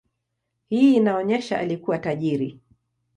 Hii 0.69 0.95
inaonyesha 0.95 1.57
alikuwa 1.57 1.99
tajiri. 1.99 2.59